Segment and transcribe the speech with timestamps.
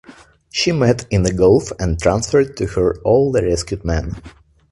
[0.49, 4.15] She met in the Gulf and transferred to her all the rescued men.